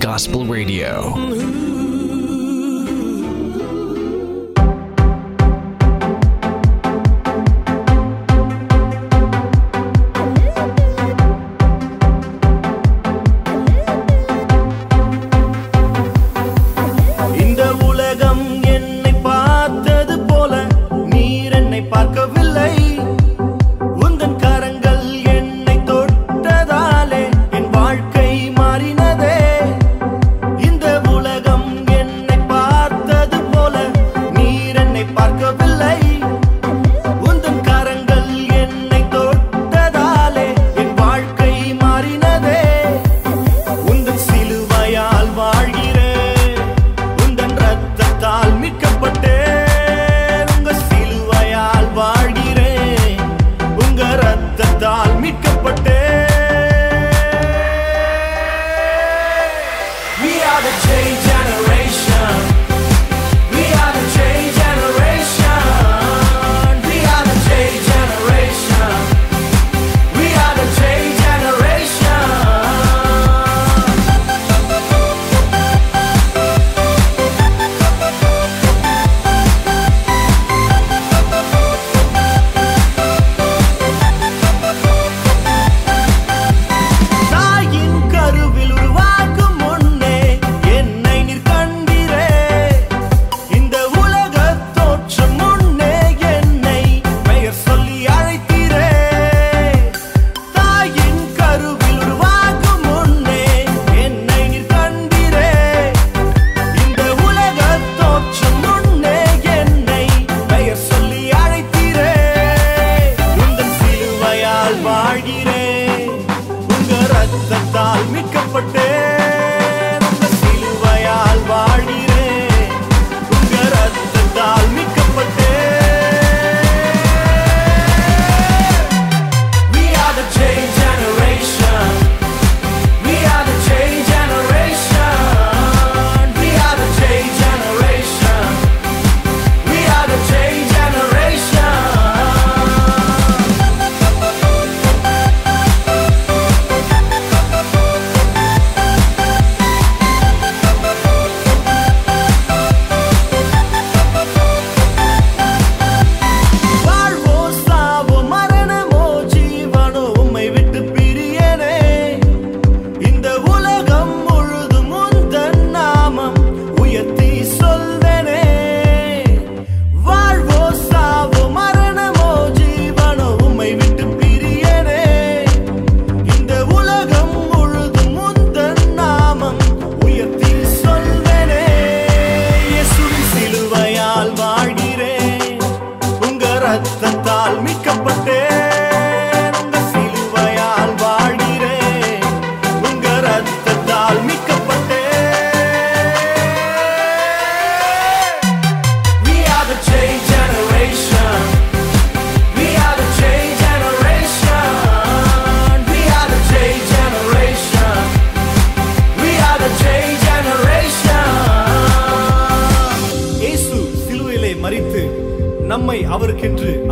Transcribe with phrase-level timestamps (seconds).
[0.02, 1.81] Gospel radio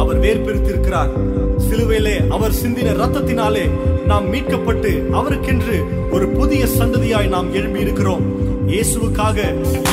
[0.00, 1.13] அவர் வேர்பெருத்திருக்கிறார்
[1.65, 3.65] சிலுவையிலே அவர் சிந்தின ரத்தத்தினாலே
[4.07, 5.77] நாம் மீட்கப்பட்டு அவருக்கென்று
[6.11, 8.25] ஒரு புதிய சந்ததியாய் நாம் எழும்பி இருக்கிறோம்
[8.71, 9.39] இயேசுவுக்காக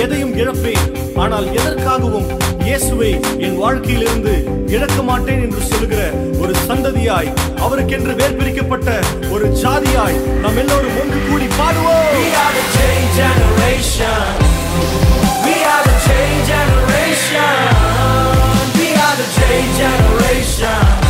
[0.04, 0.86] எதையும் இழப்பேன்
[1.16, 2.28] ஆனால் எதற்காகவும்
[2.66, 3.12] இயேசுவை
[3.40, 4.34] என் வாழ்க்கையிலிருந்து
[4.68, 6.02] இழக்க மாட்டேன் என்று சொல்லுகிற
[6.42, 7.34] ஒரு சந்ததியாய்
[7.60, 8.90] அவருக்கென்று வேர் பிரிக்கப்பட்ட
[9.32, 12.30] ஒரு சாதியாய் நாம் எல்லோரும் ஒன்று கூடி பாடுவோம் We We
[15.66, 17.77] are the change generation.
[19.36, 19.74] J
[19.76, 21.07] generation.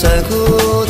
[0.00, 0.38] سہو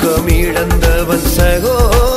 [0.58, 2.15] پڑ سہو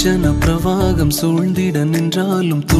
[0.02, 1.58] سوند
[1.86, 2.72] ناٹ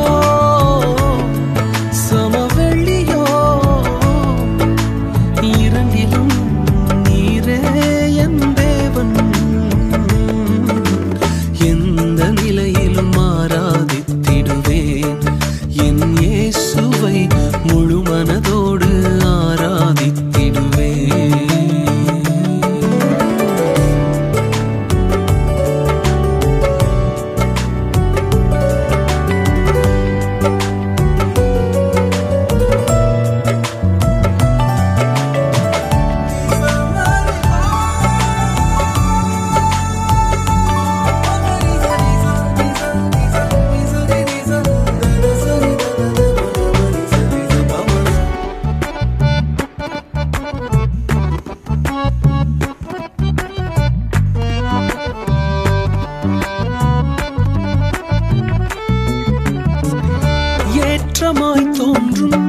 [61.41, 61.79] مائت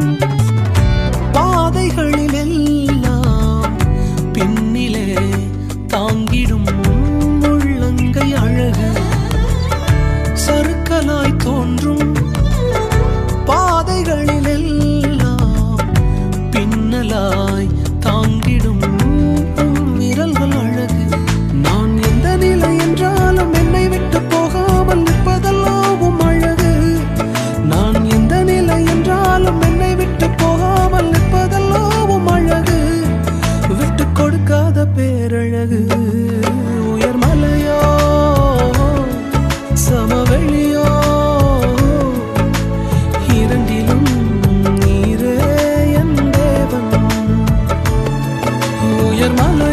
[49.30, 49.73] مل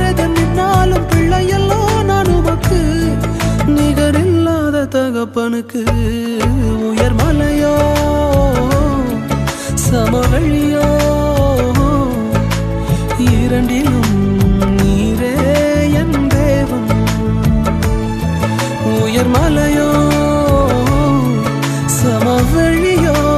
[5.25, 5.61] پم
[7.13, 7.75] ملیا
[9.77, 10.87] سمویا
[13.19, 13.55] دیور
[19.27, 19.91] ملیا
[21.87, 23.31] سمویا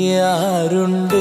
[0.02, 1.12] تند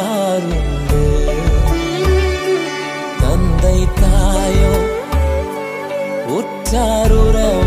[6.72, 7.63] تارو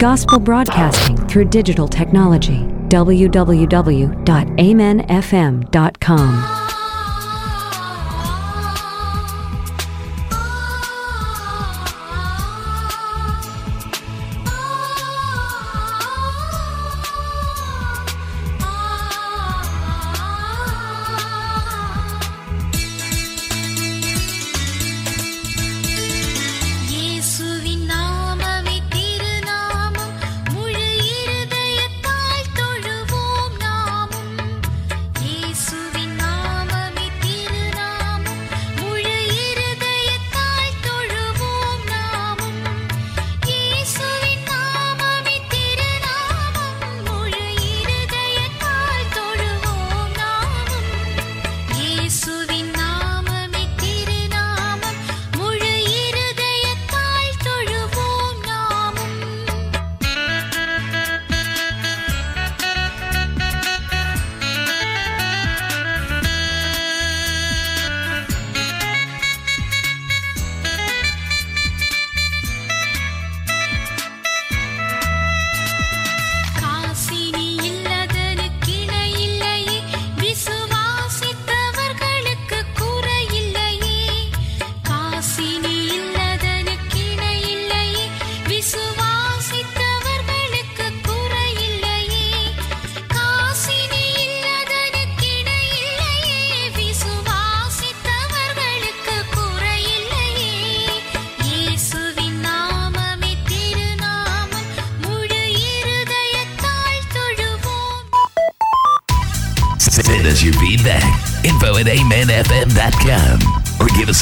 [0.00, 2.56] کاسف broadcasting digital technology
[2.90, 6.55] W W W dot M F M dot com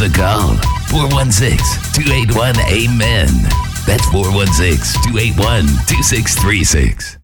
[0.00, 6.36] گورن six two eight one eight مین four one six two eight one two six
[6.36, 7.23] three six